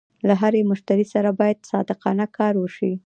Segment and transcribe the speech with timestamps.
[0.27, 2.91] له هر مشتري سره باید صادقانه کار وشي.